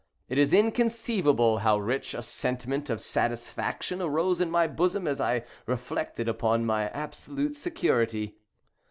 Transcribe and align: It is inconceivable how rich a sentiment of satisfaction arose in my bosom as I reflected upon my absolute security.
It 0.29 0.39
is 0.39 0.51
inconceivable 0.51 1.59
how 1.59 1.77
rich 1.77 2.15
a 2.15 2.23
sentiment 2.23 2.89
of 2.89 2.99
satisfaction 3.01 4.01
arose 4.01 4.41
in 4.41 4.49
my 4.49 4.65
bosom 4.67 5.05
as 5.05 5.21
I 5.21 5.43
reflected 5.67 6.27
upon 6.27 6.65
my 6.65 6.89
absolute 6.89 7.55
security. 7.55 8.35